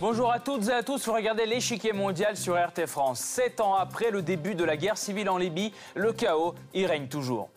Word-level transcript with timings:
Bonjour 0.00 0.32
à 0.32 0.40
toutes 0.40 0.66
et 0.68 0.72
à 0.72 0.82
tous, 0.82 1.06
vous 1.06 1.12
regardez 1.12 1.44
l'échiquier 1.44 1.92
mondial 1.92 2.34
sur 2.34 2.54
RT 2.54 2.86
France. 2.86 3.20
Sept 3.20 3.60
ans 3.60 3.74
après 3.74 4.10
le 4.10 4.22
début 4.22 4.54
de 4.54 4.64
la 4.64 4.78
guerre 4.78 4.96
civile 4.96 5.28
en 5.28 5.36
Libye, 5.36 5.74
le 5.94 6.14
chaos 6.14 6.54
y 6.72 6.86
règne 6.86 7.06
toujours. 7.06 7.50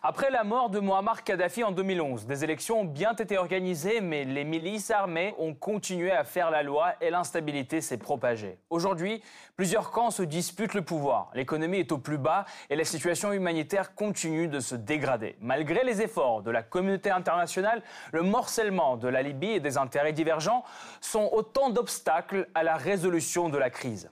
Après 0.00 0.30
la 0.30 0.44
mort 0.44 0.70
de 0.70 0.78
Muammar 0.78 1.24
Kadhafi 1.24 1.64
en 1.64 1.72
2011, 1.72 2.26
des 2.26 2.44
élections 2.44 2.82
ont 2.82 2.84
bien 2.84 3.16
été 3.16 3.36
organisées, 3.36 4.00
mais 4.00 4.24
les 4.24 4.44
milices 4.44 4.92
armées 4.92 5.34
ont 5.38 5.54
continué 5.54 6.12
à 6.12 6.22
faire 6.22 6.52
la 6.52 6.62
loi 6.62 6.92
et 7.00 7.10
l'instabilité 7.10 7.80
s'est 7.80 7.98
propagée. 7.98 8.60
Aujourd'hui, 8.70 9.20
plusieurs 9.56 9.90
camps 9.90 10.12
se 10.12 10.22
disputent 10.22 10.74
le 10.74 10.82
pouvoir. 10.82 11.32
L'économie 11.34 11.78
est 11.78 11.90
au 11.90 11.98
plus 11.98 12.16
bas 12.16 12.44
et 12.70 12.76
la 12.76 12.84
situation 12.84 13.32
humanitaire 13.32 13.96
continue 13.96 14.46
de 14.46 14.60
se 14.60 14.76
dégrader. 14.76 15.36
Malgré 15.40 15.82
les 15.82 16.00
efforts 16.00 16.42
de 16.42 16.52
la 16.52 16.62
communauté 16.62 17.10
internationale, 17.10 17.82
le 18.12 18.22
morcellement 18.22 18.96
de 18.96 19.08
la 19.08 19.22
Libye 19.22 19.50
et 19.50 19.60
des 19.60 19.78
intérêts 19.78 20.12
divergents 20.12 20.62
sont 21.00 21.28
autant 21.32 21.70
d'obstacles 21.70 22.48
à 22.54 22.62
la 22.62 22.76
résolution 22.76 23.48
de 23.48 23.58
la 23.58 23.68
crise. 23.68 24.08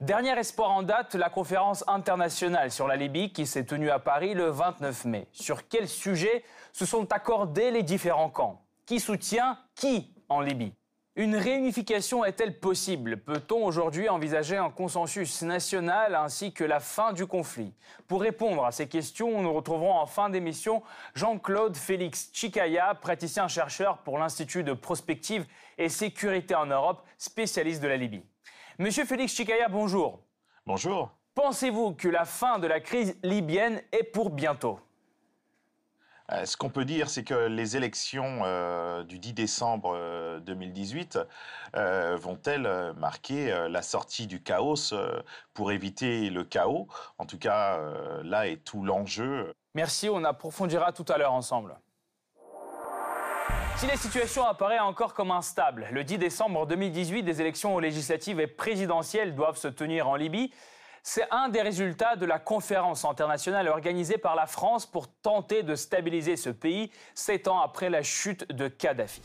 Dernier 0.00 0.38
espoir 0.38 0.70
en 0.70 0.82
date, 0.82 1.14
la 1.14 1.30
conférence 1.30 1.84
internationale 1.86 2.70
sur 2.70 2.86
la 2.86 2.96
Libye 2.96 3.32
qui 3.32 3.46
s'est 3.46 3.64
tenue 3.64 3.90
à 3.90 3.98
Paris 3.98 4.34
le 4.34 4.50
29 4.50 5.04
mai. 5.06 5.28
Sur 5.32 5.68
quel 5.68 5.88
sujet 5.88 6.44
se 6.72 6.84
sont 6.84 7.10
accordés 7.12 7.70
les 7.70 7.82
différents 7.82 8.28
camps? 8.28 8.62
Qui 8.86 9.00
soutient 9.00 9.58
qui 9.74 10.12
en 10.28 10.40
Libye? 10.40 10.74
Une 11.16 11.36
réunification 11.36 12.24
est-elle 12.24 12.58
possible? 12.58 13.18
Peut-on 13.18 13.64
aujourd'hui 13.64 14.08
envisager 14.08 14.56
un 14.56 14.68
consensus 14.68 15.42
national 15.42 16.16
ainsi 16.16 16.52
que 16.52 16.64
la 16.64 16.80
fin 16.80 17.12
du 17.12 17.24
conflit? 17.24 17.72
Pour 18.08 18.20
répondre 18.20 18.64
à 18.64 18.72
ces 18.72 18.88
questions, 18.88 19.40
nous 19.40 19.52
retrouverons 19.52 19.94
en 19.94 20.06
fin 20.06 20.28
d'émission 20.28 20.82
Jean-Claude 21.14 21.76
Félix 21.76 22.30
Chikaya, 22.32 22.94
praticien-chercheur 22.96 23.98
pour 23.98 24.18
l'Institut 24.18 24.64
de 24.64 24.72
prospective 24.72 25.46
et 25.78 25.88
sécurité 25.88 26.56
en 26.56 26.66
Europe, 26.66 27.06
spécialiste 27.16 27.80
de 27.80 27.88
la 27.88 27.96
Libye. 27.96 28.24
Monsieur 28.76 29.04
Félix 29.04 29.32
Chikaya, 29.32 29.68
bonjour. 29.68 30.18
Bonjour. 30.66 31.12
Pensez-vous 31.36 31.94
que 31.94 32.08
la 32.08 32.24
fin 32.24 32.58
de 32.58 32.66
la 32.66 32.80
crise 32.80 33.16
libyenne 33.22 33.80
est 33.92 34.02
pour 34.02 34.30
bientôt? 34.30 34.80
Euh, 36.32 36.44
ce 36.44 36.56
qu'on 36.56 36.70
peut 36.70 36.84
dire, 36.84 37.08
c'est 37.08 37.22
que 37.22 37.46
les 37.46 37.76
élections 37.76 38.40
euh, 38.42 39.04
du 39.04 39.20
10 39.20 39.32
décembre 39.34 40.40
2018 40.40 41.20
euh, 41.76 42.16
vont-elles 42.16 42.92
marquer 42.96 43.68
la 43.70 43.82
sortie 43.82 44.26
du 44.26 44.42
chaos 44.42 44.92
pour 45.52 45.70
éviter 45.70 46.28
le 46.28 46.42
chaos? 46.42 46.88
En 47.18 47.26
tout 47.26 47.38
cas, 47.38 47.78
là 48.24 48.48
est 48.48 48.64
tout 48.64 48.82
l'enjeu. 48.82 49.54
Merci, 49.74 50.08
on 50.08 50.24
approfondira 50.24 50.90
tout 50.90 51.06
à 51.08 51.16
l'heure 51.16 51.32
ensemble. 51.32 51.76
Si 53.76 53.86
la 53.86 53.96
situation 53.96 54.46
apparaît 54.46 54.78
encore 54.78 55.14
comme 55.14 55.30
instable, 55.30 55.88
le 55.92 56.04
10 56.04 56.18
décembre 56.18 56.66
2018, 56.66 57.22
des 57.22 57.40
élections 57.40 57.78
législatives 57.78 58.40
et 58.40 58.46
présidentielles 58.46 59.34
doivent 59.34 59.58
se 59.58 59.68
tenir 59.68 60.08
en 60.08 60.14
Libye. 60.14 60.52
C'est 61.02 61.26
un 61.30 61.50
des 61.50 61.60
résultats 61.60 62.16
de 62.16 62.24
la 62.24 62.38
conférence 62.38 63.04
internationale 63.04 63.68
organisée 63.68 64.16
par 64.16 64.36
la 64.36 64.46
France 64.46 64.86
pour 64.86 65.08
tenter 65.08 65.62
de 65.62 65.74
stabiliser 65.74 66.36
ce 66.36 66.48
pays, 66.48 66.90
sept 67.14 67.46
ans 67.46 67.60
après 67.60 67.90
la 67.90 68.02
chute 68.02 68.50
de 68.50 68.68
Kadhafi. 68.68 69.20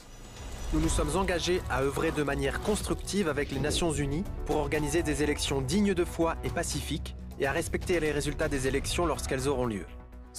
Nous 0.73 0.81
nous 0.81 0.89
sommes 0.89 1.15
engagés 1.15 1.61
à 1.69 1.81
œuvrer 1.81 2.11
de 2.11 2.23
manière 2.23 2.59
constructive 2.61 3.29
avec 3.29 3.51
les 3.51 3.59
Nations 3.59 3.91
Unies 3.91 4.25
pour 4.45 4.57
organiser 4.57 5.03
des 5.03 5.23
élections 5.23 5.61
dignes 5.61 5.93
de 5.93 6.03
foi 6.05 6.35
et 6.43 6.49
pacifiques 6.49 7.15
et 7.39 7.47
à 7.47 7.51
respecter 7.51 7.99
les 7.99 8.11
résultats 8.11 8.49
des 8.49 8.67
élections 8.67 9.05
lorsqu'elles 9.05 9.47
auront 9.47 9.65
lieu. 9.65 9.85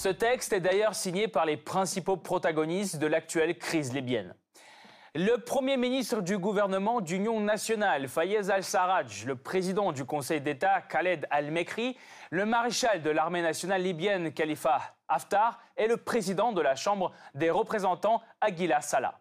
Ce 0.02 0.08
texte 0.08 0.54
est 0.54 0.60
d'ailleurs 0.60 0.94
signé 0.94 1.28
par 1.28 1.44
les 1.44 1.58
principaux 1.58 2.16
protagonistes 2.16 2.96
de 2.96 3.06
l'actuelle 3.06 3.58
crise 3.58 3.92
libyenne. 3.92 4.34
Le 5.14 5.36
Premier 5.36 5.76
ministre 5.76 6.22
du 6.22 6.38
gouvernement 6.38 7.02
d'Union 7.02 7.38
nationale, 7.38 8.08
Fayez 8.08 8.50
al-Sarraj, 8.50 9.26
le 9.26 9.36
président 9.36 9.92
du 9.92 10.06
Conseil 10.06 10.40
d'État, 10.40 10.80
Khaled 10.80 11.26
al-Mekri, 11.28 11.98
le 12.30 12.46
maréchal 12.46 13.02
de 13.02 13.10
l'armée 13.10 13.42
nationale 13.42 13.82
libyenne, 13.82 14.32
Khalifa 14.32 14.80
Haftar, 15.06 15.60
et 15.76 15.86
le 15.86 15.98
président 15.98 16.52
de 16.52 16.62
la 16.62 16.76
Chambre 16.76 17.12
des 17.34 17.50
représentants, 17.50 18.22
Aguila 18.40 18.80
Salah. 18.80 19.20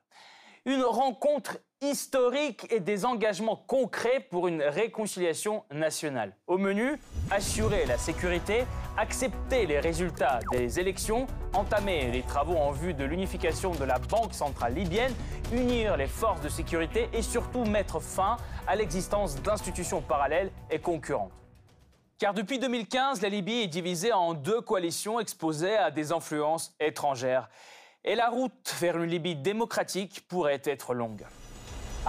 Une 0.64 0.84
rencontre 0.84 1.58
historique 1.82 2.68
et 2.72 2.82
des 2.82 3.06
engagements 3.06 3.56
concrets 3.56 4.20
pour 4.30 4.50
une 4.50 4.62
réconciliation 4.62 5.64
nationale. 5.72 6.36
Au 6.46 6.58
menu, 6.58 7.00
assurer 7.32 7.86
la 7.86 7.98
sécurité, 7.98 8.66
accepter 8.98 9.66
les 9.66 9.80
résultats 9.80 10.40
des 10.52 10.80
élections, 10.80 11.26
entamer 11.54 12.12
les 12.12 12.22
travaux 12.22 12.58
en 12.58 12.72
vue 12.72 12.94
de 12.94 13.06
l'unification 13.06 13.72
de 13.72 13.86
la 13.86 13.98
Banque 13.98 14.34
centrale 14.34 14.74
libyenne, 14.74 15.14
unir 15.54 15.96
les 15.96 16.08
forces 16.08 16.42
de 16.42 16.50
sécurité 16.50 17.08
et 17.14 17.22
surtout 17.22 17.64
mettre 17.64 18.02
fin 18.02 18.36
à 18.68 18.76
l'existence 18.76 19.42
d'institutions 19.42 20.02
parallèles 20.02 20.52
et 20.70 20.80
concurrentes. 20.80 21.32
Car 22.18 22.34
depuis 22.34 22.60
2015, 22.60 23.22
la 23.22 23.30
Libye 23.30 23.62
est 23.62 23.68
divisée 23.68 24.12
en 24.12 24.34
deux 24.34 24.60
coalitions 24.60 25.22
exposées 25.22 25.78
à 25.78 25.92
des 25.92 26.12
influences 26.12 26.76
étrangères. 26.82 27.50
Et 28.04 28.16
la 28.16 28.28
route 28.28 28.76
vers 28.82 28.98
une 28.98 29.10
Libye 29.10 29.38
démocratique 29.38 30.28
pourrait 30.28 30.62
être 30.66 30.94
longue. 30.94 31.26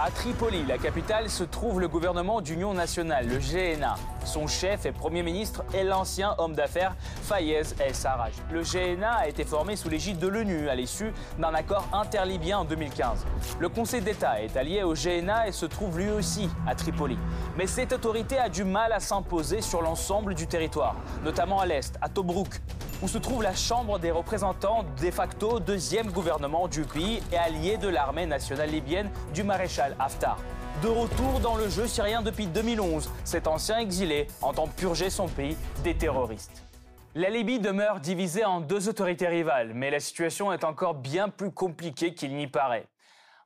À 0.03 0.09
Tripoli, 0.09 0.65
la 0.67 0.79
capitale, 0.79 1.29
se 1.29 1.43
trouve 1.43 1.79
le 1.79 1.87
gouvernement 1.87 2.41
d'union 2.41 2.73
nationale, 2.73 3.27
le 3.27 3.37
GNA. 3.37 3.93
Son 4.25 4.47
chef 4.47 4.87
et 4.87 4.91
premier 4.91 5.21
ministre 5.21 5.63
est 5.75 5.83
l'ancien 5.83 6.33
homme 6.39 6.55
d'affaires 6.55 6.95
Fayez 7.21 7.61
El 7.79 7.93
Sarraj. 7.93 8.33
Le 8.51 8.63
GNA 8.63 9.11
a 9.11 9.27
été 9.27 9.43
formé 9.43 9.75
sous 9.75 9.89
l'égide 9.89 10.17
de 10.17 10.27
l'ONU 10.27 10.69
à 10.69 10.73
l'issue 10.73 11.13
d'un 11.37 11.53
accord 11.53 11.87
interlibyen 11.93 12.57
en 12.57 12.65
2015. 12.65 13.27
Le 13.59 13.69
Conseil 13.69 14.01
d'État 14.01 14.41
est 14.41 14.57
allié 14.57 14.81
au 14.81 14.95
GNA 14.95 15.49
et 15.49 15.51
se 15.51 15.67
trouve 15.67 15.99
lui 15.99 16.09
aussi 16.09 16.49
à 16.65 16.73
Tripoli. 16.73 17.19
Mais 17.55 17.67
cette 17.67 17.93
autorité 17.93 18.39
a 18.39 18.49
du 18.49 18.63
mal 18.63 18.93
à 18.93 18.99
s'imposer 18.99 19.61
sur 19.61 19.83
l'ensemble 19.83 20.33
du 20.33 20.47
territoire, 20.47 20.95
notamment 21.23 21.59
à 21.59 21.67
l'est, 21.67 21.95
à 22.01 22.09
Tobruk, 22.09 22.59
où 23.01 23.07
se 23.07 23.17
trouve 23.17 23.41
la 23.41 23.55
Chambre 23.55 23.99
des 23.99 24.11
représentants 24.11 24.85
de 25.01 25.11
facto 25.11 25.59
deuxième 25.59 26.11
gouvernement 26.11 26.67
du 26.67 26.83
pays 26.83 27.21
et 27.31 27.37
allié 27.37 27.77
de 27.77 27.87
l'armée 27.87 28.25
nationale 28.25 28.69
libyenne 28.69 29.09
du 29.33 29.43
maréchal 29.43 29.95
Haftar. 29.99 30.37
De 30.83 30.87
retour 30.87 31.39
dans 31.41 31.55
le 31.55 31.69
jeu 31.69 31.87
syrien 31.87 32.21
depuis 32.21 32.47
2011, 32.47 33.09
cet 33.23 33.47
ancien 33.47 33.79
exilé 33.79 34.27
entend 34.41 34.67
purger 34.67 35.09
son 35.09 35.27
pays 35.27 35.57
des 35.83 35.95
terroristes. 35.95 36.63
La 37.13 37.29
Libye 37.29 37.59
demeure 37.59 37.99
divisée 37.99 38.45
en 38.45 38.61
deux 38.61 38.87
autorités 38.87 39.27
rivales, 39.27 39.73
mais 39.73 39.91
la 39.91 39.99
situation 39.99 40.53
est 40.53 40.63
encore 40.63 40.93
bien 40.93 41.27
plus 41.27 41.51
compliquée 41.51 42.13
qu'il 42.13 42.35
n'y 42.35 42.47
paraît. 42.47 42.87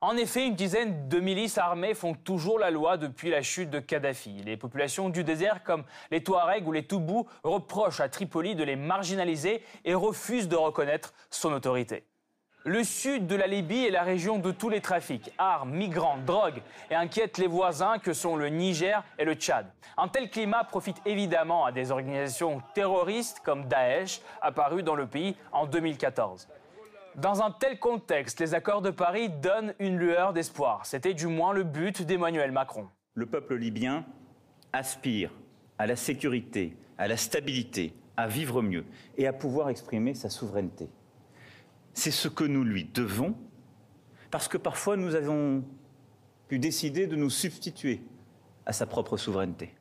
En 0.02 0.16
effet, 0.18 0.46
une 0.46 0.54
dizaine 0.54 1.08
de 1.08 1.20
milices 1.20 1.56
armées 1.56 1.94
font 1.94 2.12
toujours 2.12 2.58
la 2.58 2.70
loi 2.70 2.98
depuis 2.98 3.30
la 3.30 3.40
chute 3.40 3.70
de 3.70 3.78
Kadhafi. 3.80 4.42
Les 4.44 4.58
populations 4.58 5.08
du 5.08 5.24
désert, 5.24 5.62
comme 5.64 5.84
les 6.10 6.22
Touaregs 6.22 6.68
ou 6.68 6.72
les 6.72 6.84
Toubous, 6.86 7.26
reprochent 7.42 8.00
à 8.00 8.10
Tripoli 8.10 8.54
de 8.54 8.62
les 8.62 8.76
marginaliser 8.76 9.62
et 9.86 9.94
refusent 9.94 10.48
de 10.48 10.56
reconnaître 10.56 11.14
son 11.30 11.52
autorité. 11.52 12.04
Le 12.64 12.82
sud 12.82 13.28
de 13.28 13.36
la 13.36 13.46
Libye 13.46 13.86
est 13.86 13.90
la 13.90 14.02
région 14.02 14.38
de 14.38 14.50
tous 14.50 14.68
les 14.68 14.80
trafics, 14.80 15.32
armes, 15.38 15.70
migrants, 15.70 16.18
drogues, 16.26 16.60
et 16.90 16.96
inquiète 16.96 17.38
les 17.38 17.46
voisins 17.46 17.98
que 17.98 18.12
sont 18.12 18.34
le 18.34 18.48
Niger 18.48 19.04
et 19.20 19.24
le 19.24 19.34
Tchad. 19.34 19.66
Un 19.96 20.08
tel 20.08 20.28
climat 20.28 20.64
profite 20.64 21.00
évidemment 21.06 21.64
à 21.64 21.70
des 21.70 21.92
organisations 21.92 22.60
terroristes 22.74 23.40
comme 23.44 23.66
Daesh, 23.66 24.20
apparues 24.42 24.82
dans 24.82 24.96
le 24.96 25.06
pays 25.06 25.36
en 25.52 25.66
2014. 25.66 26.48
Dans 27.16 27.40
un 27.40 27.50
tel 27.50 27.78
contexte, 27.78 28.40
les 28.40 28.52
accords 28.52 28.82
de 28.82 28.90
Paris 28.90 29.30
donnent 29.30 29.72
une 29.78 29.96
lueur 29.96 30.34
d'espoir. 30.34 30.84
C'était 30.84 31.14
du 31.14 31.28
moins 31.28 31.54
le 31.54 31.64
but 31.64 32.02
d'Emmanuel 32.02 32.52
Macron. 32.52 32.88
Le 33.14 33.24
peuple 33.24 33.54
libyen 33.54 34.04
aspire 34.74 35.32
à 35.78 35.86
la 35.86 35.96
sécurité, 35.96 36.76
à 36.98 37.08
la 37.08 37.16
stabilité, 37.16 37.94
à 38.18 38.26
vivre 38.26 38.60
mieux 38.60 38.84
et 39.16 39.26
à 39.26 39.32
pouvoir 39.32 39.70
exprimer 39.70 40.12
sa 40.12 40.28
souveraineté. 40.28 40.90
C'est 41.94 42.10
ce 42.10 42.28
que 42.28 42.44
nous 42.44 42.64
lui 42.64 42.84
devons, 42.84 43.34
parce 44.30 44.46
que 44.46 44.58
parfois 44.58 44.98
nous 44.98 45.14
avons 45.14 45.64
pu 46.48 46.58
décider 46.58 47.06
de 47.06 47.16
nous 47.16 47.30
substituer 47.30 48.02
à 48.66 48.74
sa 48.74 48.84
propre 48.84 49.16
souveraineté. 49.16 49.72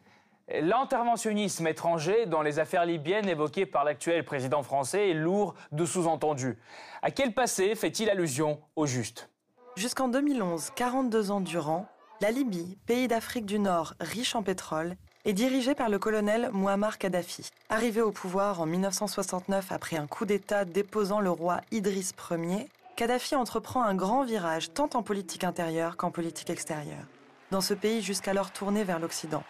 L'interventionnisme 0.48 1.66
étranger 1.66 2.28
dans 2.28 2.44
les 2.44 2.60
affaires 2.60 2.86
libyennes 2.86 3.28
évoqué 3.28 3.66
par 3.66 3.84
l'actuel 3.84 4.24
président 4.24 4.62
français 4.62 5.10
est 5.10 5.14
lourd 5.16 5.56
de 5.72 5.86
sous-entendus. 5.86 6.60
À 7.02 7.10
quel 7.10 7.34
passé 7.34 7.74
fait-il 7.74 8.12
allusion 8.12 8.62
au 8.76 8.86
juste? 8.86 9.30
Jusqu'en 9.76 10.08
2011, 10.08 10.70
42 10.76 11.32
ans 11.32 11.42
durant, 11.42 11.88
la 12.22 12.30
Libye, 12.30 12.78
pays 12.86 13.08
d'Afrique 13.08 13.48
du 13.48 13.58
Nord 13.58 13.96
riche 14.00 14.36
en 14.36 14.44
pétrole, 14.44 14.96
est 15.26 15.34
dirigée 15.34 15.74
par 15.74 15.90
le 15.90 15.98
colonel 15.98 16.52
Muammar 16.54 17.00
Kadhafi. 17.00 17.50
Arrivé 17.70 18.02
au 18.02 18.12
pouvoir 18.12 18.62
en 18.62 18.68
1969 18.68 19.72
après 19.72 19.98
un 19.98 20.06
coup 20.06 20.26
d'État 20.26 20.64
déposant 20.64 21.22
le 21.22 21.32
roi 21.32 21.62
Idriss 21.72 22.14
Ier, 22.30 22.70
Kadhafi 22.96 23.36
entreprend 23.36 23.82
un 23.82 23.96
grand 23.96 24.24
virage 24.24 24.72
tant 24.74 24.90
en 24.94 25.02
politique 25.02 25.44
intérieure 25.44 25.98
qu'en 25.98 26.12
politique 26.12 26.52
extérieure, 26.52 27.08
dans 27.50 27.62
ce 27.62 27.74
pays 27.74 28.04
jusqu'alors 28.04 28.52
tourné 28.52 28.84
vers 28.84 29.00
l'Occident. 29.00 29.44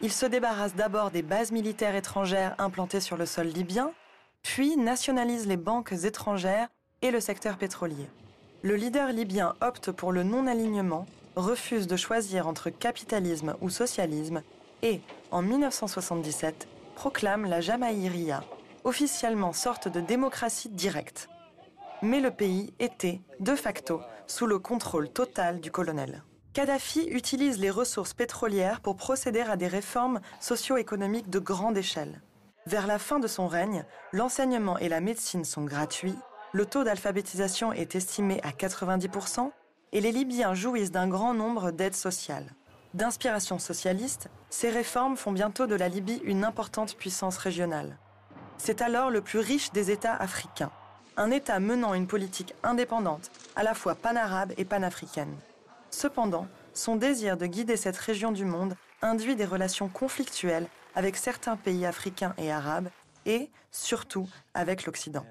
Il 0.00 0.12
se 0.12 0.26
débarrasse 0.26 0.74
d'abord 0.74 1.10
des 1.10 1.22
bases 1.22 1.52
militaires 1.52 1.94
étrangères 1.94 2.54
implantées 2.58 3.00
sur 3.00 3.16
le 3.16 3.26
sol 3.26 3.46
libyen, 3.46 3.92
puis 4.42 4.76
nationalise 4.76 5.46
les 5.46 5.56
banques 5.56 5.92
étrangères 5.92 6.68
et 7.00 7.10
le 7.10 7.20
secteur 7.20 7.56
pétrolier. 7.56 8.08
Le 8.62 8.76
leader 8.76 9.08
libyen 9.12 9.54
opte 9.60 9.92
pour 9.92 10.12
le 10.12 10.22
non-alignement 10.22 11.06
refuse 11.36 11.86
de 11.86 11.96
choisir 11.96 12.46
entre 12.46 12.70
capitalisme 12.70 13.56
ou 13.60 13.70
socialisme 13.70 14.42
et, 14.82 15.00
en 15.30 15.42
1977, 15.42 16.68
proclame 16.94 17.46
la 17.46 17.60
Jamaïria, 17.60 18.44
officiellement 18.84 19.52
sorte 19.52 19.88
de 19.88 20.00
démocratie 20.00 20.68
directe. 20.68 21.28
Mais 22.02 22.20
le 22.20 22.30
pays 22.30 22.74
était, 22.78 23.20
de 23.40 23.54
facto, 23.54 24.00
sous 24.26 24.46
le 24.46 24.58
contrôle 24.58 25.08
total 25.08 25.60
du 25.60 25.70
colonel. 25.70 26.22
Kadhafi 26.54 27.08
utilise 27.10 27.58
les 27.58 27.70
ressources 27.70 28.14
pétrolières 28.14 28.80
pour 28.80 28.94
procéder 28.94 29.40
à 29.40 29.56
des 29.56 29.66
réformes 29.66 30.20
socio-économiques 30.38 31.28
de 31.28 31.40
grande 31.40 31.76
échelle. 31.76 32.22
Vers 32.66 32.86
la 32.86 33.00
fin 33.00 33.18
de 33.18 33.26
son 33.26 33.48
règne, 33.48 33.84
l'enseignement 34.12 34.78
et 34.78 34.88
la 34.88 35.00
médecine 35.00 35.44
sont 35.44 35.64
gratuits, 35.64 36.14
le 36.52 36.64
taux 36.64 36.84
d'alphabétisation 36.84 37.72
est 37.72 37.96
estimé 37.96 38.40
à 38.44 38.50
90% 38.50 39.50
et 39.90 40.00
les 40.00 40.12
Libyens 40.12 40.54
jouissent 40.54 40.92
d'un 40.92 41.08
grand 41.08 41.34
nombre 41.34 41.72
d'aides 41.72 41.96
sociales. 41.96 42.54
D'inspiration 42.94 43.58
socialiste, 43.58 44.28
ces 44.48 44.70
réformes 44.70 45.16
font 45.16 45.32
bientôt 45.32 45.66
de 45.66 45.74
la 45.74 45.88
Libye 45.88 46.22
une 46.22 46.44
importante 46.44 46.96
puissance 46.96 47.36
régionale. 47.36 47.98
C'est 48.58 48.80
alors 48.80 49.10
le 49.10 49.22
plus 49.22 49.40
riche 49.40 49.72
des 49.72 49.90
États 49.90 50.14
africains, 50.14 50.70
un 51.16 51.32
État 51.32 51.58
menant 51.58 51.94
une 51.94 52.06
politique 52.06 52.54
indépendante, 52.62 53.32
à 53.56 53.64
la 53.64 53.74
fois 53.74 53.96
panarabe 53.96 54.52
et 54.56 54.64
panafricaine. 54.64 55.34
Cependant, 55.94 56.48
son 56.72 56.96
désir 56.96 57.36
de 57.36 57.46
guider 57.46 57.76
cette 57.76 57.96
région 57.96 58.32
du 58.32 58.44
monde 58.44 58.74
induit 59.00 59.36
des 59.36 59.44
relations 59.44 59.88
conflictuelles 59.88 60.66
avec 60.96 61.16
certains 61.16 61.56
pays 61.56 61.86
africains 61.86 62.34
et 62.36 62.50
arabes 62.50 62.88
et, 63.26 63.48
surtout, 63.70 64.28
avec 64.54 64.86
l'Occident. 64.86 65.24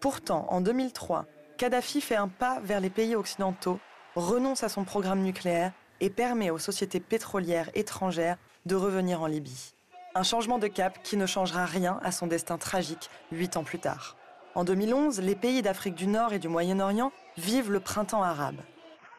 Pourtant, 0.00 0.46
en 0.48 0.62
2003, 0.62 1.26
Kadhafi 1.58 2.00
fait 2.00 2.16
un 2.16 2.28
pas 2.28 2.60
vers 2.60 2.80
les 2.80 2.88
pays 2.88 3.14
occidentaux, 3.14 3.78
renonce 4.16 4.64
à 4.64 4.70
son 4.70 4.84
programme 4.84 5.20
nucléaire 5.20 5.72
et 6.00 6.08
permet 6.08 6.48
aux 6.48 6.58
sociétés 6.58 7.00
pétrolières 7.00 7.68
étrangères 7.74 8.38
de 8.64 8.76
revenir 8.76 9.20
en 9.20 9.26
Libye. 9.26 9.74
Un 10.14 10.22
changement 10.22 10.58
de 10.58 10.66
cap 10.66 11.02
qui 11.02 11.18
ne 11.18 11.26
changera 11.26 11.66
rien 11.66 12.00
à 12.02 12.10
son 12.10 12.26
destin 12.26 12.56
tragique 12.56 13.10
huit 13.32 13.58
ans 13.58 13.64
plus 13.64 13.80
tard. 13.80 14.16
En 14.54 14.64
2011, 14.64 15.20
les 15.20 15.36
pays 15.36 15.60
d'Afrique 15.60 15.94
du 15.94 16.06
Nord 16.06 16.32
et 16.32 16.38
du 16.38 16.48
Moyen-Orient 16.48 17.12
vivent 17.36 17.70
le 17.70 17.80
printemps 17.80 18.22
arabe. 18.22 18.62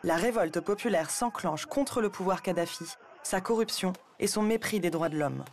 La 0.04 0.16
révolte 0.16 0.60
populaire 0.62 1.12
s'enclenche 1.12 1.68
contre 1.68 2.02
le 2.02 2.10
pouvoir 2.10 2.42
Kadhafi, 2.42 2.86
sa 3.22 3.40
corruption 3.40 3.94
et 4.20 4.28
son 4.28 4.42
mépris 4.42 4.80
des 4.80 4.90
droits 4.90 5.10
de 5.10 5.18
l'homme. 5.18 5.44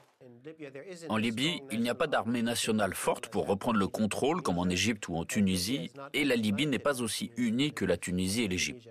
En 1.10 1.18
Libye, 1.18 1.60
il 1.70 1.80
n'y 1.80 1.90
a 1.90 1.94
pas 1.94 2.06
d'armée 2.06 2.42
nationale 2.42 2.94
forte 2.94 3.28
pour 3.28 3.46
reprendre 3.46 3.78
le 3.78 3.88
contrôle 3.88 4.40
comme 4.40 4.58
en 4.58 4.68
Égypte 4.68 5.08
ou 5.08 5.16
en 5.16 5.26
Tunisie, 5.26 5.90
et 6.14 6.24
la 6.24 6.36
Libye 6.36 6.66
n'est 6.66 6.78
pas 6.78 7.02
aussi 7.02 7.30
unie 7.36 7.72
que 7.72 7.84
la 7.84 7.98
Tunisie 7.98 8.44
et 8.44 8.48
l'Égypte. 8.48 8.88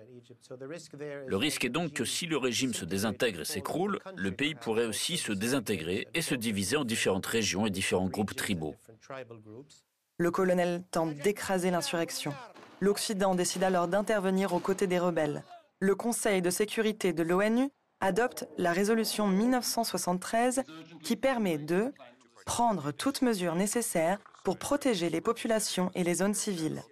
Le 1.26 1.36
risque 1.36 1.64
est 1.64 1.70
donc 1.70 1.92
que 1.92 2.04
si 2.04 2.26
le 2.26 2.36
régime 2.36 2.74
se 2.74 2.84
désintègre 2.84 3.40
et 3.40 3.44
s'écroule, 3.44 3.98
le 4.16 4.30
pays 4.30 4.54
pourrait 4.54 4.86
aussi 4.86 5.16
se 5.16 5.32
désintégrer 5.32 6.06
et 6.14 6.22
se 6.22 6.34
diviser 6.36 6.76
en 6.76 6.84
différentes 6.84 7.26
régions 7.26 7.66
et 7.66 7.70
différents 7.70 8.08
groupes 8.08 8.36
tribaux. 8.36 8.76
Le 10.20 10.32
colonel 10.32 10.82
tente 10.90 11.14
d'écraser 11.14 11.70
l'insurrection. 11.70 12.34
L'Occident 12.80 13.36
décide 13.36 13.62
alors 13.62 13.86
d'intervenir 13.86 14.52
aux 14.52 14.58
côtés 14.58 14.88
des 14.88 14.98
rebelles. 14.98 15.44
Le 15.78 15.94
Conseil 15.94 16.42
de 16.42 16.50
sécurité 16.50 17.12
de 17.12 17.22
l'ONU 17.22 17.70
adopte 18.00 18.48
la 18.58 18.72
résolution 18.72 19.28
1973 19.28 20.64
qui 21.04 21.14
permet 21.14 21.56
de 21.56 21.92
prendre 22.46 22.90
toutes 22.90 23.22
mesures 23.22 23.54
nécessaires 23.54 24.18
pour 24.42 24.58
protéger 24.58 25.08
les 25.08 25.20
populations 25.20 25.92
et 25.94 26.02
les 26.02 26.14
zones 26.14 26.34
civiles. 26.34 26.82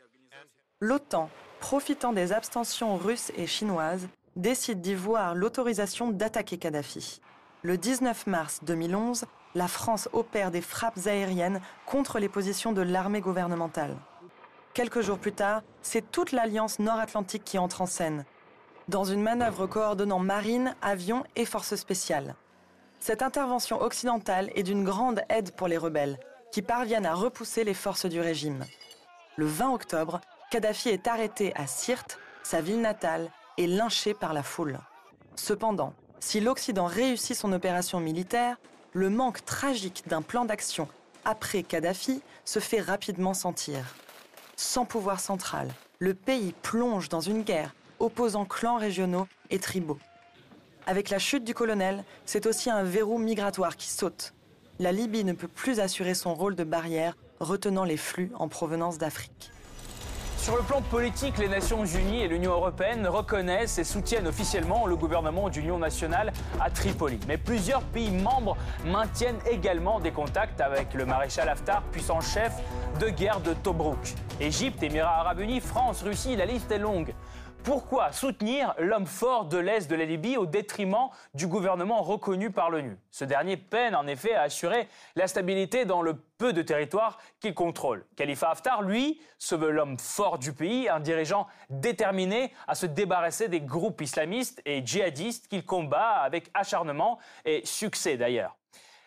L'OTAN, 0.78 1.28
profitant 1.58 2.12
des 2.12 2.32
abstentions 2.32 2.96
russes 2.96 3.32
et 3.37 3.49
chinoises, 3.49 4.06
décide 4.37 4.81
d'y 4.81 4.94
voir 4.94 5.34
l'autorisation 5.34 6.12
d'attaquer 6.12 6.58
Kadhafi. 6.58 7.20
Le 7.62 7.76
19 7.76 8.28
mars 8.28 8.61
2011, 8.62 9.25
la 9.56 9.69
France 9.69 10.11
opère 10.12 10.50
des 10.50 10.61
frappes 10.61 11.06
aériennes 11.06 11.62
contre 11.87 12.19
les 12.19 12.29
positions 12.29 12.73
de 12.73 12.82
l'armée 12.82 13.23
gouvernementale. 13.23 13.97
Quelques 14.75 15.00
jours 15.00 15.19
plus 15.19 15.32
tard, 15.32 15.62
c'est 15.81 16.12
toute 16.12 16.32
l'alliance 16.32 16.79
nord-atlantique 16.79 17.43
qui 17.43 17.56
entre 17.56 17.81
en 17.81 17.87
scène, 17.87 18.26
dans 18.88 19.05
une 19.05 19.23
manœuvre 19.23 19.67
coordonnant 19.67 20.19
marine, 20.19 20.76
avions 20.82 21.25
et 21.37 21.47
forces 21.47 21.75
spéciales. 21.75 22.35
Cette 23.00 23.23
intervention 23.23 23.81
occidentale 23.81 24.50
est 24.55 24.62
d'une 24.62 24.85
grande 24.85 25.23
aide 25.31 25.53
pour 25.53 25.69
les 25.69 25.79
rebelles, 25.79 26.20
qui 26.52 26.61
parviennent 26.61 27.06
à 27.06 27.14
repousser 27.14 27.64
les 27.64 27.73
forces 27.73 28.05
du 28.05 28.20
régime. 28.20 28.62
Le 29.37 29.47
20 29.47 29.73
octobre, 29.73 30.20
Kadhafi 30.50 30.91
est 30.91 31.09
arrêté 31.09 31.55
à 31.56 31.67
Sirte, 31.67 32.19
sa 32.43 32.61
ville 32.61 32.82
natale, 32.82 33.31
et 33.56 33.67
lynché 33.67 34.12
par 34.12 34.35
la 34.35 34.43
foule. 34.43 34.79
Cependant, 35.35 35.94
si 36.20 36.41
l'Occident 36.41 36.85
réussit 36.85 37.35
son 37.35 37.55
opération 37.55 38.00
militaire, 38.00 38.59
le 38.96 39.10
manque 39.10 39.44
tragique 39.44 40.04
d'un 40.06 40.22
plan 40.22 40.46
d'action 40.46 40.88
après 41.26 41.62
Kadhafi 41.62 42.22
se 42.46 42.60
fait 42.60 42.81
rapidement 42.81 43.34
sentir. 43.34 43.94
Sans 44.56 44.87
pouvoir 44.87 45.20
central, 45.20 45.69
le 45.98 46.14
pays 46.14 46.54
plonge 46.62 47.10
dans 47.10 47.20
une 47.20 47.43
guerre 47.43 47.75
opposant 47.98 48.46
clans 48.46 48.78
régionaux 48.78 49.28
et 49.50 49.58
tribaux. 49.58 49.98
Avec 50.87 51.10
la 51.10 51.19
chute 51.19 51.44
du 51.44 51.52
colonel, 51.52 52.04
c'est 52.25 52.46
aussi 52.46 52.70
un 52.70 52.84
verrou 52.84 53.19
migratoire 53.19 53.76
qui 53.76 53.90
saute. 53.90 54.32
La 54.78 54.93
Libye 54.93 55.25
ne 55.25 55.34
peut 55.34 55.46
plus 55.46 55.78
assurer 55.78 56.14
son 56.14 56.34
rôle 56.34 56.54
de 56.54 56.64
barrière 56.64 57.19
retenant 57.38 57.84
les 57.84 57.99
flux 57.99 58.31
en 58.37 58.49
provenance 58.49 58.96
d'Afrique. 58.96 59.50
Sur 60.46 60.56
le 60.56 60.62
plan 60.62 60.81
politique, 60.81 61.38
les 61.38 61.48
Nations 61.48 61.84
Unies 61.84 62.22
et 62.22 62.28
l'Union 62.28 62.52
européenne 62.52 63.04
reconnaissent 63.08 63.78
et 63.78 63.84
soutiennent 63.84 64.28
officiellement 64.28 64.87
le 64.87 64.94
gouvernement 64.94 65.48
d'union 65.48 65.76
nationale 65.76 66.32
à 66.60 66.70
Tripoli. 66.70 67.19
Mais 67.26 67.37
plusieurs 67.37 67.82
pays 67.82 68.12
membres 68.12 68.56
maintiennent 68.84 69.40
également 69.50 69.98
des 69.98 70.12
contacts 70.12 70.60
avec 70.60 70.94
le 70.94 71.04
maréchal 71.04 71.48
Haftar, 71.48 71.82
puissant 71.90 72.20
chef 72.20 72.52
de 73.00 73.08
guerre 73.08 73.40
de 73.40 73.54
Tobruk. 73.54 74.14
Égypte, 74.38 74.84
Émirats 74.84 75.19
arabes 75.19 75.40
unis, 75.40 75.58
France, 75.58 76.04
Russie, 76.04 76.37
la 76.37 76.46
liste 76.46 76.70
est 76.70 76.78
longue. 76.78 77.12
Pourquoi 77.66 78.12
soutenir 78.12 78.76
l'homme 78.78 79.06
fort 79.06 79.46
de 79.46 79.58
l'Est 79.58 79.90
de 79.90 79.96
la 79.96 80.04
Libye 80.04 80.36
au 80.36 80.46
détriment 80.46 81.08
du 81.34 81.48
gouvernement 81.48 82.00
reconnu 82.00 82.52
par 82.52 82.70
l'ONU? 82.70 82.96
Ce 83.10 83.24
dernier 83.24 83.56
peine 83.56 83.96
en 83.96 84.06
effet 84.06 84.34
à 84.34 84.42
assurer 84.42 84.86
la 85.16 85.26
stabilité 85.26 85.85
dans 85.85 86.00
le 86.00 86.14
peu 86.38 86.52
de 86.52 86.62
territoire 86.62 87.18
qu'il 87.40 87.54
contrôle. 87.54 88.06
Khalifa 88.14 88.50
Haftar, 88.50 88.82
lui, 88.82 89.20
se 89.38 89.56
veut 89.56 89.73
l'homme 89.73 89.99
fort 89.99 90.38
du 90.38 90.52
pays, 90.52 90.88
un 90.88 91.00
dirigeant 91.00 91.49
déterminé 91.68 92.52
à 92.68 92.76
se 92.76 92.87
débarrasser 92.87 93.49
des 93.49 93.62
groupes 93.62 94.00
islamistes 94.00 94.62
et 94.64 94.87
djihadistes 94.87 95.49
qu'il 95.49 95.66
combat 95.66 96.20
avec 96.20 96.49
acharnement 96.54 97.18
et 97.44 97.62
succès 97.64 98.16
d'ailleurs. 98.16 98.56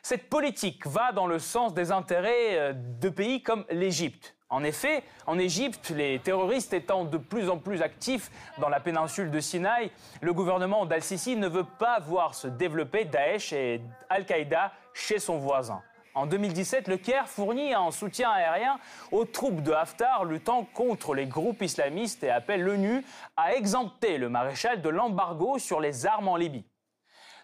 Cette 0.04 0.28
politique 0.28 0.86
va 0.86 1.14
dans 1.14 1.28
le 1.28 1.40
sens 1.40 1.74
des 1.74 1.94
intérêts 1.94 2.58
euh, 2.58 2.74
de 2.74 3.08
pays 3.08 3.42
comme 3.42 3.64
l'Égypte. 3.70 4.36
En 4.52 4.64
effet, 4.64 5.04
en 5.28 5.38
Égypte, 5.38 5.92
les 5.96 6.18
terroristes 6.20 6.74
étant 6.74 7.06
de 7.06 7.18
plus 7.18 7.50
en 7.50 7.58
plus 7.58 7.84
actifs 7.84 8.32
dans 8.58 8.70
la 8.70 8.80
péninsule 8.80 9.30
de 9.30 9.40
Sinaï, 9.40 9.92
le 10.22 10.34
gouvernement 10.34 10.88
d'Al-Sisi 10.88 11.36
ne 11.36 11.48
veut 11.48 11.68
pas 11.78 12.00
voir 12.00 12.34
se 12.34 12.48
développer 12.48 13.06
Daesh 13.06 13.54
et 13.54 13.80
Al-Qaïda 14.10 14.72
chez 14.96 15.20
son 15.20 15.38
voisin. 15.38 15.84
En 16.16 16.26
2017, 16.26 16.88
le 16.88 16.98
Caire 16.98 17.28
fournit 17.28 17.76
un 17.76 17.92
soutien 17.92 18.32
aérien 18.32 18.80
aux 19.12 19.26
troupes 19.26 19.62
de 19.62 19.72
Haftar 19.72 20.26
luttant 20.26 20.66
contre 20.74 21.14
les 21.14 21.28
groupes 21.28 21.62
islamistes 21.62 22.24
et 22.24 22.32
appelle 22.32 22.64
l'ONU 22.64 23.06
à 23.38 23.54
exempter 23.54 24.18
le 24.18 24.30
maréchal 24.30 24.82
de 24.82 24.90
l'embargo 24.90 25.60
sur 25.60 25.80
les 25.80 26.08
armes 26.08 26.28
en 26.28 26.36
Libye. 26.36 26.66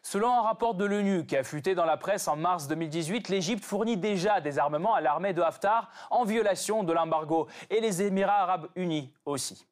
Selon 0.07 0.29
un 0.29 0.41
rapport 0.43 0.75
de 0.75 0.85
l'ONU 0.85 1.25
qui 1.25 1.35
a 1.35 1.43
fuité 1.43 1.74
dans 1.74 1.83
la 1.83 1.97
presse 1.97 2.27
en 2.27 2.35
mars 2.35 2.67
2018, 2.67 3.27
l'Égypte 3.29 3.65
fournit 3.65 3.97
déjà 3.97 4.39
des 4.39 4.59
armements 4.59 4.93
à 4.93 5.01
l'armée 5.01 5.33
de 5.33 5.41
Haftar 5.41 5.89
en 6.12 6.25
violation 6.25 6.83
de 6.83 6.93
l'embargo 6.93 7.47
et 7.71 7.81
les 7.81 8.03
Émirats 8.03 8.43
arabes 8.43 8.67
unis 8.75 9.12
aussi. 9.25 9.65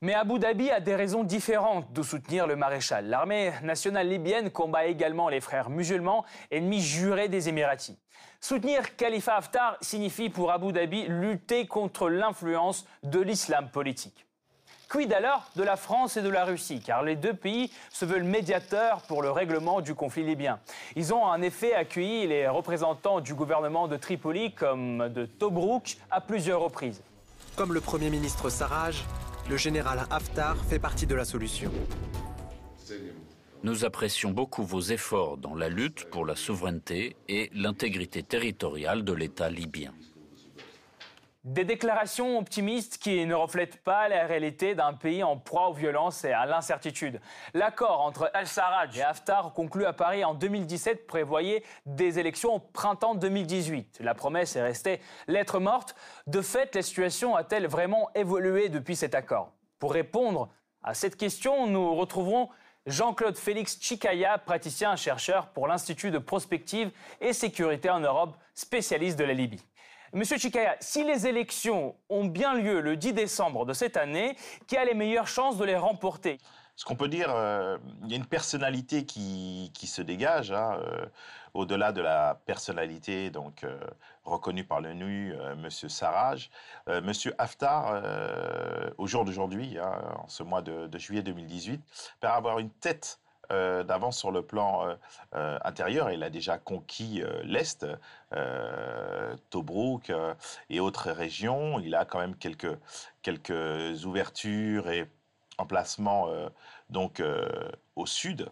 Mais 0.00 0.12
Abu 0.12 0.40
Dhabi 0.40 0.72
a 0.72 0.80
des 0.80 0.96
raisons 0.96 1.22
différentes 1.22 1.92
de 1.92 2.02
soutenir 2.02 2.48
le 2.48 2.56
maréchal. 2.56 3.06
L'armée 3.06 3.52
nationale 3.62 4.08
libyenne 4.08 4.50
combat 4.50 4.86
également 4.86 5.28
les 5.28 5.40
frères 5.40 5.70
musulmans, 5.70 6.24
ennemis 6.50 6.80
jurés 6.80 7.28
des 7.28 7.48
Émiratis. 7.48 7.96
Soutenir 8.40 8.96
Khalifa 8.96 9.36
Haftar 9.36 9.76
signifie 9.80 10.30
pour 10.30 10.50
Abu 10.50 10.72
Dhabi 10.72 11.04
lutter 11.06 11.68
contre 11.68 12.08
l'influence 12.08 12.88
de 13.04 13.20
l'islam 13.20 13.70
politique. 13.70 14.25
Quid 14.88 15.12
alors 15.12 15.50
de 15.56 15.64
la 15.64 15.76
France 15.76 16.16
et 16.16 16.22
de 16.22 16.28
la 16.28 16.44
Russie? 16.44 16.80
Car 16.80 17.02
les 17.02 17.16
deux 17.16 17.34
pays 17.34 17.72
se 17.90 18.04
veulent 18.04 18.22
médiateurs 18.22 19.02
pour 19.02 19.20
le 19.20 19.30
règlement 19.30 19.80
du 19.80 19.94
conflit 19.94 20.22
libyen. 20.22 20.60
Ils 20.94 21.12
ont 21.12 21.24
en 21.24 21.42
effet 21.42 21.74
accueilli 21.74 22.28
les 22.28 22.46
représentants 22.46 23.20
du 23.20 23.34
gouvernement 23.34 23.88
de 23.88 23.96
Tripoli 23.96 24.52
comme 24.52 25.08
de 25.08 25.26
Tobruk 25.26 25.98
à 26.10 26.20
plusieurs 26.20 26.60
reprises. 26.60 27.02
Comme 27.56 27.72
le 27.72 27.80
Premier 27.80 28.10
ministre 28.10 28.48
Sarraj, 28.48 29.04
le 29.50 29.56
général 29.56 30.06
Haftar 30.10 30.56
fait 30.64 30.78
partie 30.78 31.06
de 31.06 31.14
la 31.14 31.24
solution. 31.24 31.72
Nous 33.64 33.84
apprécions 33.84 34.30
beaucoup 34.30 34.62
vos 34.62 34.80
efforts 34.80 35.36
dans 35.36 35.56
la 35.56 35.68
lutte 35.68 36.08
pour 36.10 36.24
la 36.24 36.36
souveraineté 36.36 37.16
et 37.28 37.50
l'intégrité 37.54 38.22
territoriale 38.22 39.02
de 39.02 39.12
l'État 39.12 39.50
libyen. 39.50 39.92
Des 41.46 41.64
déclarations 41.64 42.40
optimistes 42.40 42.98
qui 42.98 43.24
ne 43.24 43.34
reflètent 43.36 43.80
pas 43.84 44.08
la 44.08 44.26
réalité 44.26 44.74
d'un 44.74 44.94
pays 44.94 45.22
en 45.22 45.36
proie 45.36 45.68
aux 45.68 45.74
violences 45.74 46.24
et 46.24 46.32
à 46.32 46.44
l'incertitude. 46.44 47.20
L'accord 47.54 48.00
entre 48.00 48.28
Al-Sarraj 48.34 48.98
et 48.98 49.02
Haftar 49.04 49.52
conclu 49.52 49.84
à 49.84 49.92
Paris 49.92 50.24
en 50.24 50.34
2017 50.34 51.06
prévoyait 51.06 51.62
des 51.86 52.18
élections 52.18 52.56
au 52.56 52.58
printemps 52.58 53.14
2018. 53.14 53.98
La 54.00 54.14
promesse 54.14 54.56
est 54.56 54.62
restée 54.62 55.00
lettre 55.28 55.60
morte. 55.60 55.94
De 56.26 56.40
fait, 56.40 56.74
la 56.74 56.82
situation 56.82 57.36
a-t-elle 57.36 57.68
vraiment 57.68 58.10
évolué 58.16 58.68
depuis 58.68 58.96
cet 58.96 59.14
accord? 59.14 59.52
Pour 59.78 59.92
répondre 59.92 60.48
à 60.82 60.94
cette 60.94 61.14
question, 61.14 61.68
nous 61.68 61.94
retrouverons 61.94 62.48
Jean-Claude 62.86 63.38
Félix 63.38 63.78
Chikaya, 63.80 64.38
praticien-chercheur 64.38 65.46
pour 65.50 65.68
l'Institut 65.68 66.10
de 66.10 66.18
prospective 66.18 66.90
et 67.20 67.32
sécurité 67.32 67.88
en 67.88 68.00
Europe, 68.00 68.36
spécialiste 68.52 69.16
de 69.16 69.24
la 69.24 69.32
Libye. 69.32 69.62
Monsieur 70.16 70.38
Chikaya, 70.38 70.78
si 70.80 71.04
les 71.04 71.26
élections 71.26 71.94
ont 72.08 72.24
bien 72.24 72.54
lieu 72.54 72.80
le 72.80 72.96
10 72.96 73.12
décembre 73.12 73.66
de 73.66 73.74
cette 73.74 73.98
année, 73.98 74.34
qui 74.66 74.78
a 74.78 74.84
les 74.86 74.94
meilleures 74.94 75.28
chances 75.28 75.58
de 75.58 75.64
les 75.66 75.76
remporter? 75.76 76.38
Ce 76.74 76.86
qu'on 76.86 76.96
peut 76.96 77.08
dire, 77.08 77.28
euh, 77.28 77.76
il 78.02 78.10
y 78.10 78.14
a 78.14 78.16
une 78.16 78.24
personnalité 78.24 79.04
qui, 79.04 79.70
se 79.74 80.00
dégage, 80.00 80.52
hein, 80.52 80.80
euh, 80.80 81.04
au-delà 81.52 81.92
de 81.92 82.00
la 82.00 82.40
personnalité 82.46 83.28
donc 83.28 83.62
euh, 83.62 83.78
reconnue 84.24 84.64
par 84.64 84.80
l'ONU, 84.80 85.34
Monsieur 85.58 85.90
Sarraj. 85.90 86.48
Monsieur 87.02 87.34
Haftar, 87.36 88.02
au 88.96 89.06
jour 89.06 89.26
d'aujourd'hui, 89.26 89.76
hein, 89.78 90.00
en 90.16 90.28
ce 90.28 90.42
mois 90.42 90.62
de, 90.62 90.86
de 90.86 90.98
juillet 90.98 91.22
2018, 91.22 91.82
peut 92.20 92.28
avoir 92.28 92.58
une 92.58 92.70
tête 92.70 93.20
euh, 93.52 93.84
d'avance 93.84 94.18
sur 94.18 94.32
le 94.32 94.42
plan 94.42 94.86
euh, 94.86 94.94
euh, 95.34 95.58
intérieur. 95.64 96.10
Il 96.10 96.22
a 96.22 96.30
déjà 96.30 96.58
conquis 96.58 97.22
l'Est, 97.44 97.86
Tobruk 99.50 100.12
et 100.70 100.80
autres 100.80 101.10
régions. 101.10 101.78
Il 101.80 101.94
a 101.94 102.04
quand 102.04 102.18
même 102.18 102.36
quelques, 102.36 102.76
quelques 103.22 104.04
ouvertures 104.04 104.90
et 104.90 105.06
emplacements 105.58 106.28
donc 106.90 107.22
au 107.94 108.06
sud 108.06 108.50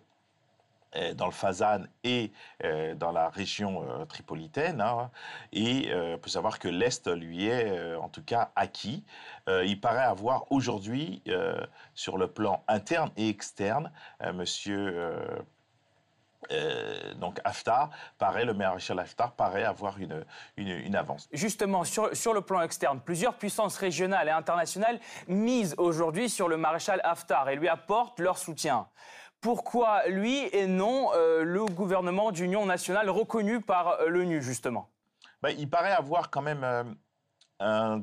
dans 1.15 1.27
le 1.27 1.33
Fazan 1.33 1.85
et 2.03 2.33
euh, 2.63 2.95
dans 2.95 3.13
la 3.13 3.29
région 3.29 3.83
euh, 3.83 4.05
tripolitaine. 4.05 4.81
Hein. 4.81 5.11
et 5.53 5.91
euh, 5.91 6.15
on 6.15 6.19
peut 6.19 6.31
savoir 6.31 6.59
que 6.59 6.69
l'Est 6.69 7.09
lui 7.09 7.47
est 7.47 7.95
en 7.97 8.09
tout 8.09 8.23
cas 8.23 8.51
acquis. 8.57 9.05
il 9.49 9.81
paraît 9.81 10.05
avoir 10.05 10.51
aujourd'hui, 10.51 11.23
sur 11.95 12.19
le 12.19 12.29
plan 12.29 12.63
interne 12.69 13.11
et 13.17 13.29
externe, 13.29 13.91
monsieur... 14.33 15.21
donc 17.17 17.41
Haftar 17.45 17.91
paraît, 18.19 18.45
le 18.45 18.55
maréchal 18.55 18.99
Haftar 18.99 19.33
paraît 19.33 19.65
avoir 19.65 19.99
une, 19.99 20.25
une, 20.57 20.97
avance. 20.97 21.29
Justement, 21.33 21.85
sur, 21.85 22.15
sur, 22.15 22.35
le 22.35 22.41
plan 22.41 22.63
externe, 22.63 23.01
plusieurs 23.01 23.35
puissances 23.35 23.77
régionales 23.77 24.29
et 24.29 24.33
internationales 24.33 25.01
misent 25.29 25.75
aujourd'hui 25.79 26.29
sur 26.29 26.49
le 26.49 26.57
maréchal 26.57 27.01
Haftar 27.05 27.49
et 27.49 27.57
lui 27.57 27.69
apportent 27.69 28.21
leur 28.21 28.39
soutien. 28.39 28.87
Pourquoi 29.45 30.09
lui 30.09 30.39
et 30.53 30.67
non 30.67 31.11
euh, 31.13 31.45
le 31.45 31.67
gouvernement 31.67 32.33
d'union 32.33 32.65
nationale 32.65 33.11
reconnu 33.11 33.61
par 33.61 33.89
euh, 34.01 34.09
l'ONU, 34.09 34.41
justement? 34.41 34.89
Ben, 35.43 35.51
Il 35.51 35.69
paraît 35.69 35.93
avoir 35.93 36.31
quand 36.31 36.41
même 36.41 36.65
euh, 36.65 36.83
un, 37.61 38.01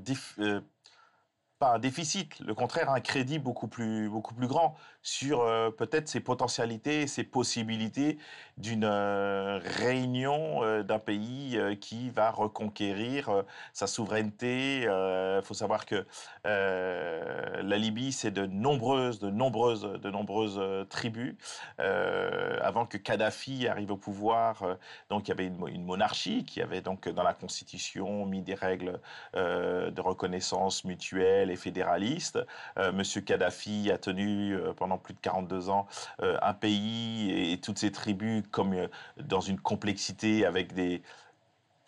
pas 1.57 1.73
un 1.73 1.79
déficit, 1.79 2.39
le 2.41 2.53
contraire, 2.53 2.91
un 2.91 2.99
crédit 3.01 3.39
beaucoup 3.39 3.67
plus, 3.67 4.07
beaucoup 4.07 4.35
plus 4.35 4.45
grand 4.45 4.75
sur 5.01 5.41
euh, 5.41 5.71
peut-être 5.71 6.07
ses 6.07 6.19
potentialités, 6.19 7.07
ses 7.07 7.23
possibilités 7.23 8.17
d'une 8.57 8.83
euh, 8.83 9.59
réunion 9.63 10.63
euh, 10.63 10.83
d'un 10.83 10.99
pays 10.99 11.59
qui 11.79 12.09
va 12.09 12.31
reconquérir 12.31 13.43
sa 13.73 13.87
souveraineté. 13.87 14.81
Il 14.81 15.41
faut 15.43 15.53
savoir 15.53 15.85
que 15.85 16.05
la 16.43 17.77
Libye, 17.77 18.11
c'est 18.11 18.31
de 18.31 18.45
nombreuses, 18.45 19.19
de 19.19 19.29
nombreuses, 19.29 19.83
de 19.83 20.09
nombreuses 20.09 20.61
tribus. 20.89 21.35
avant 21.77 22.85
que 22.85 22.97
Kadhafi 22.97 23.67
arrive 23.67 23.91
au 23.91 23.97
pouvoir, 23.97 24.77
donc 25.09 25.27
il 25.27 25.29
y 25.29 25.31
avait 25.31 25.47
une, 25.47 25.67
une, 25.67 25.83
monarchie 25.83 26.43
qui 26.45 26.61
avait 26.61 26.81
donc 26.81 27.09
dans 27.09 27.23
la 27.23 27.33
constitution 27.33 28.25
mis 28.25 28.41
des 28.41 28.55
règles 28.55 28.99
de 29.33 30.01
reconnaissance 30.01 30.83
mutuelle 30.83 31.49
fédéraliste. 31.57 32.39
Euh, 32.77 32.91
Monsieur 32.91 33.21
Kadhafi 33.21 33.91
a 33.91 33.97
tenu 33.97 34.53
euh, 34.53 34.73
plus 34.97 35.13
de 35.13 35.19
42 35.19 35.69
ans 35.69 35.87
euh, 36.21 36.37
un 36.41 36.53
pays 36.53 37.51
et, 37.51 37.59
toutes 37.59 37.77
ses 37.77 37.91
tribus 37.91 38.43
comme 38.51 38.75
dans 39.17 39.41
une 39.41 39.59
complexité 39.59 40.45
avec 40.45 40.73
des 40.73 41.01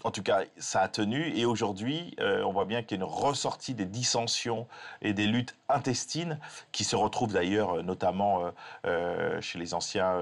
en 0.03 0.11
tout 0.11 0.23
cas, 0.23 0.43
ça 0.57 0.81
a 0.81 0.87
tenu. 0.87 1.35
Et 1.37 1.45
aujourd'hui, 1.45 2.15
on 2.19 2.51
voit 2.51 2.65
bien 2.65 2.83
qu'il 2.83 2.97
y 2.97 3.01
a 3.01 3.03
une 3.03 3.09
ressortie 3.09 3.73
des 3.73 3.85
dissensions 3.85 4.67
et 5.01 5.13
des 5.13 5.27
luttes 5.27 5.55
intestines 5.69 6.39
qui 6.71 6.83
se 6.83 6.95
retrouvent 6.95 7.33
d'ailleurs 7.33 7.83
notamment 7.83 8.51
chez 9.41 9.59
les 9.59 9.73
anciens 9.73 10.17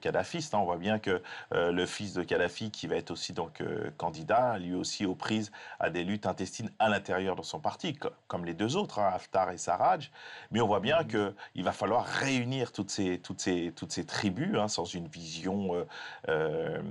kadhafistes. 0.00 0.54
Hein. 0.54 0.58
On 0.58 0.64
voit 0.64 0.76
bien 0.76 0.98
que 0.98 1.22
le 1.52 1.86
fils 1.86 2.14
de 2.14 2.22
Kadhafi, 2.22 2.70
qui 2.70 2.86
va 2.86 2.96
être 2.96 3.10
aussi 3.10 3.32
donc 3.32 3.62
candidat, 3.96 4.58
lui 4.58 4.74
aussi 4.74 5.06
aux 5.06 5.14
prises 5.14 5.52
à 5.80 5.90
des 5.90 6.04
luttes 6.04 6.26
intestines 6.26 6.70
à 6.78 6.88
l'intérieur 6.88 7.36
de 7.36 7.42
son 7.42 7.60
parti, 7.60 7.98
comme 8.26 8.44
les 8.44 8.54
deux 8.54 8.76
autres, 8.76 8.98
hein, 8.98 9.10
Haftar 9.12 9.50
et 9.50 9.58
Sarraj. 9.58 10.10
Mais 10.50 10.60
on 10.60 10.66
voit 10.66 10.80
bien 10.80 11.02
mmh. 11.02 11.06
qu'il 11.06 11.64
va 11.64 11.72
falloir 11.72 12.04
réunir 12.04 12.72
toutes 12.72 12.90
ces, 12.90 13.18
toutes 13.18 13.40
ces, 13.40 13.72
toutes 13.74 13.92
ces 13.92 14.04
tribus 14.04 14.56
hein, 14.56 14.68
sans 14.68 14.84
une 14.84 15.08
vision 15.08 15.74
euh, 15.74 15.84
euh, 16.28 16.82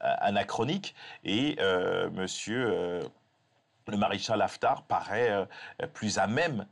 anachronique. 0.00 0.94
Et 1.24 1.56
euh, 1.60 1.73
monsieur 2.12 3.00
le 3.86 3.96
maréchal 3.96 4.40
Haftar 4.40 4.82
paraît 4.82 5.46
plus 5.92 6.18
à 6.18 6.26
même 6.26 6.66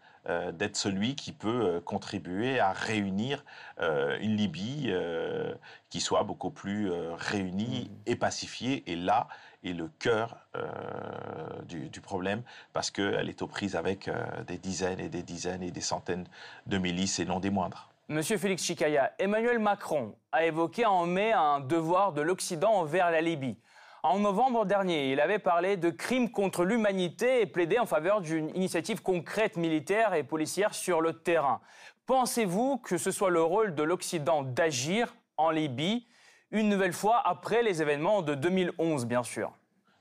d'être 0.53 0.77
celui 0.77 1.17
qui 1.17 1.33
peut 1.33 1.81
contribuer 1.85 2.61
à 2.61 2.73
réunir 2.73 3.45
une 3.81 4.37
Libye 4.37 4.95
qui 5.91 6.01
soit 6.01 6.23
beaucoup 6.23 6.51
plus 6.51 6.91
réunie 6.91 7.91
mmh. 7.91 8.11
et 8.11 8.17
pacifiée. 8.17 8.83
Et 8.91 8.97
là, 8.97 9.29
est 9.65 9.73
le 9.73 9.89
cœur 9.99 10.37
euh, 10.57 10.63
du, 11.65 12.01
problème 12.01 12.43
parce 12.73 12.91
qu'elle 12.91 13.29
est 13.29 13.43
aux 13.43 13.47
prises 13.47 13.77
avec 13.77 14.09
euh, 14.09 14.15
des 14.47 14.59
dizaines 14.59 15.01
et 15.01 15.09
des 15.09 15.23
dizaines 15.23 15.63
et 15.63 15.71
des 15.71 15.81
centaines 15.81 16.27
de 16.67 16.79
milices 16.79 17.19
et 17.19 17.25
non 17.25 17.41
des 17.41 17.51
moindres. 17.51 17.89
Monsieur 18.09 18.37
Félix 18.37 18.65
Chikaya, 18.65 19.13
Emmanuel 19.19 19.59
Macron 19.59 20.15
a 20.33 20.45
évoqué 20.45 20.85
en 20.85 21.07
mai 21.07 21.33
un 21.33 21.61
devoir 21.61 22.13
de 22.13 22.21
l'Occident 22.21 22.73
envers 22.73 23.11
la 23.11 23.21
Libye. 23.21 23.57
En 24.05 24.19
novembre 24.19 24.67
dernier, 24.67 25.13
il 25.13 25.21
avait 25.21 25.39
parlé 25.39 25.77
de 25.77 25.89
crimes 25.89 26.29
contre 26.29 26.65
l'humanité 26.65 27.41
et 27.41 27.47
plaidé 27.47 27.79
en 27.79 27.87
faveur 27.87 28.21
d'une 28.21 28.49
initiative 28.57 29.01
concrète 29.01 29.57
militaire 29.57 30.15
et 30.15 30.25
policière 30.25 30.75
sur 30.75 31.01
le 31.01 31.13
terrain. 31.13 31.61
Pensez-vous 32.07 32.79
que 32.79 32.99
ce 32.99 33.13
soit 33.13 33.31
le 33.31 33.43
rôle 33.43 33.77
de 33.77 33.83
l'Occident 33.85 34.43
d'agir 34.43 35.15
en 35.37 35.51
Libye 35.51 36.09
une 36.51 36.69
nouvelle 36.69 36.93
fois 36.93 37.23
après 37.25 37.63
les 37.63 37.81
événements 37.81 38.23
de 38.23 38.35
2011, 38.35 39.07
bien 39.07 39.23
sûr? 39.23 39.53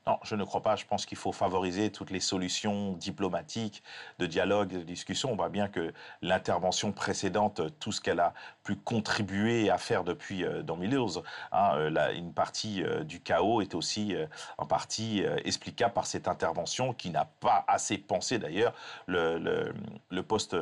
Non, 0.06 0.18
je 0.24 0.34
ne 0.34 0.42
crois 0.42 0.62
pas. 0.62 0.74
Je 0.74 0.84
pense 0.84 1.06
qu'il 1.06 1.18
faut 1.18 1.30
favoriser 1.30 1.92
toutes 1.92 2.10
les 2.10 2.20
solutions 2.20 2.92
diplomatiques, 2.94 3.84
de 4.18 4.26
dialogue, 4.26 4.70
de 4.70 4.82
discussion. 4.82 5.30
On 5.30 5.36
voit 5.36 5.48
bien 5.48 5.68
que 5.68 5.92
l'intervention 6.22 6.90
précédente, 6.90 7.60
tout 7.78 7.92
ce 7.92 8.00
qu'elle 8.00 8.18
a 8.18 8.34
pu 8.64 8.74
contribuer 8.74 9.70
à 9.70 9.78
faire 9.78 10.02
depuis 10.02 10.44
2011, 10.64 11.18
euh, 11.18 11.20
hein, 11.52 11.76
euh, 11.76 12.14
une 12.14 12.32
partie 12.32 12.82
euh, 12.82 13.04
du 13.04 13.20
chaos 13.20 13.60
est 13.60 13.74
aussi 13.74 14.14
en 14.58 14.66
partie 14.66 15.22
explicable 15.44 15.94
par 15.94 16.06
cette 16.06 16.28
intervention 16.28 16.92
qui 16.92 17.10
n'a 17.10 17.26
pas 17.40 17.64
assez 17.68 17.98
pensé 17.98 18.38
d'ailleurs 18.38 18.74
le, 19.06 19.72
le, 20.10 20.22
poste, 20.22 20.56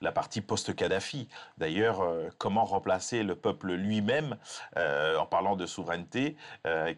la 0.00 0.12
partie 0.12 0.40
post-Kadhafi. 0.40 1.28
D'ailleurs, 1.58 2.02
comment 2.38 2.64
remplacer 2.64 3.22
le 3.22 3.34
peuple 3.34 3.72
lui-même 3.72 4.36
en 4.76 5.26
parlant 5.26 5.56
de 5.56 5.66
souveraineté 5.66 6.36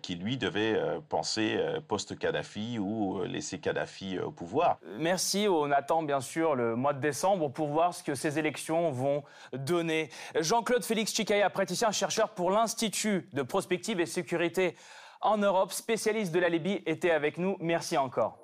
qui 0.02 0.14
lui 0.16 0.36
devait 0.36 0.80
penser 1.08 1.58
post-Kadhafi 1.80 2.78
ou 2.78 3.21
euh, 3.21 3.26
laisser 3.26 3.59
Kadhafi 3.59 4.16
euh, 4.16 4.26
au 4.26 4.30
pouvoir. 4.30 4.78
Merci. 4.99 5.47
On 5.49 5.71
attend 5.71 6.02
bien 6.02 6.21
sûr 6.21 6.54
le 6.54 6.76
mois 6.76 6.92
de 6.92 7.00
décembre 7.00 7.49
pour 7.50 7.68
voir 7.68 7.95
ce 7.95 8.02
que 8.02 8.14
ces 8.14 8.38
élections 8.38 8.90
vont 8.90 9.23
donner. 9.52 10.11
Jean-Claude 10.38 10.85
Félix 10.85 11.12
Chikaya, 11.12 11.50
praticien 11.50 11.90
chercheur 11.90 12.30
pour 12.30 12.50
l'Institut 12.50 13.28
de 13.33 13.42
prospective 13.42 14.00
et 14.00 14.06
sécurité 14.06 14.76
en 15.21 15.38
Europe, 15.38 15.73
spécialiste 15.73 16.33
de 16.33 16.38
la 16.38 16.49
Libye, 16.49 16.83
était 16.87 17.11
avec 17.11 17.38
nous. 17.38 17.56
Merci 17.61 17.97
encore. 17.97 18.38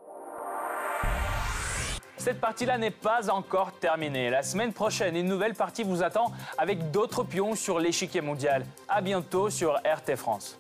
Cette 2.23 2.41
partie-là 2.41 2.79
n'est 2.79 2.93
pas 2.93 3.31
encore 3.31 3.73
terminée. 3.73 4.31
La 4.31 4.45
semaine 4.45 4.73
prochaine, 4.73 5.17
une 5.17 5.27
nouvelle 5.27 5.55
partie 5.55 5.83
vous 5.83 6.05
attend 6.05 6.31
avec 6.57 6.93
d'autres 6.93 7.25
pions 7.25 7.57
sur 7.57 7.81
l'échiquier 7.81 8.21
mondial. 8.21 8.65
À 8.89 9.01
bientôt 9.01 9.51
sur 9.51 9.75
RT 9.75 10.15
France. 10.15 10.57